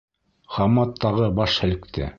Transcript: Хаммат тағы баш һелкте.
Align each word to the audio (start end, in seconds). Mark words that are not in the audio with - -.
Хаммат 0.55 0.97
тағы 1.05 1.31
баш 1.43 1.63
һелкте. 1.67 2.09